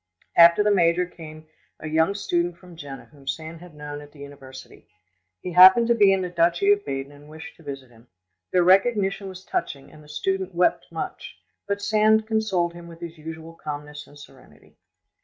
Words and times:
After 0.35 0.63
the 0.63 0.71
major 0.71 1.05
came 1.05 1.47
a 1.79 1.87
young 1.87 2.15
student 2.15 2.57
from 2.57 2.75
Jena 2.75 3.05
whom 3.11 3.27
Sand 3.27 3.61
had 3.61 3.75
known 3.75 4.01
at 4.01 4.11
the 4.11 4.17
university. 4.21 4.87
He 5.41 5.51
happened 5.51 5.85
to 5.89 5.93
be 5.93 6.11
in 6.11 6.23
the 6.23 6.29
duchy 6.29 6.71
of 6.71 6.83
Baden 6.83 7.11
and 7.11 7.29
wished 7.29 7.55
to 7.57 7.63
visit 7.63 7.91
him. 7.91 8.07
Their 8.51 8.63
recognition 8.63 9.29
was 9.29 9.45
touching, 9.45 9.91
and 9.91 10.03
the 10.03 10.09
student 10.09 10.55
wept 10.55 10.87
much; 10.91 11.37
but 11.67 11.83
Sand 11.83 12.25
consoled 12.25 12.73
him 12.73 12.87
with 12.87 12.99
his 12.99 13.19
usual 13.19 13.53
calmness 13.53 14.07
and 14.07 14.17
serenity. 14.17 14.75